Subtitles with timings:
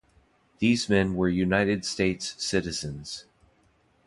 [0.57, 3.25] These men were United States citizens.